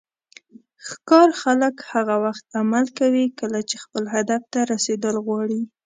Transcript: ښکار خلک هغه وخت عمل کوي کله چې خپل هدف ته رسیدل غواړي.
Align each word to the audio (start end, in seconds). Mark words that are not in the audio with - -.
ښکار 0.87 1.29
خلک 1.41 1.75
هغه 1.91 2.15
وخت 2.25 2.45
عمل 2.59 2.85
کوي 2.99 3.25
کله 3.39 3.59
چې 3.69 3.75
خپل 3.83 4.03
هدف 4.15 4.41
ته 4.53 4.59
رسیدل 4.73 5.15
غواړي. 5.25 5.61